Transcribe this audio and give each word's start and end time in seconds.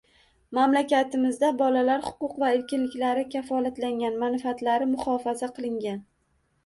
Mamlakatimizda 0.57 1.51
bolalar 1.59 2.01
huquq 2.07 2.33
va 2.45 2.49
erkinliklari 2.55 3.25
kafolatlangan, 3.37 4.19
manfaatlari 4.25 4.89
muhofaza 4.95 5.51
qilingan 5.61 6.01